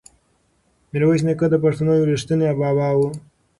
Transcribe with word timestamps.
میرویس 0.91 1.21
نیکه 1.27 1.47
د 1.51 1.55
پښتنو 1.63 1.91
یو 1.99 2.07
ریښتونی 2.11 2.47
بابا 2.61 2.89
و. 2.97 2.99